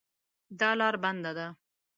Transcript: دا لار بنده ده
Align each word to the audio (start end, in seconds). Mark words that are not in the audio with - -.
دا 0.59 0.69
لار 0.79 0.95
بنده 1.03 1.31
ده 1.37 1.47